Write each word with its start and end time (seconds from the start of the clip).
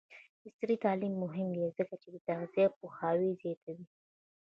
عصري 0.45 0.75
تعلیم 0.85 1.13
مهم 1.23 1.47
دی 1.57 1.65
ځکه 1.77 1.95
چې 2.01 2.07
د 2.11 2.17
تغذیه 2.27 2.67
پوهاوی 2.79 3.31
زیاتوي. 3.41 3.85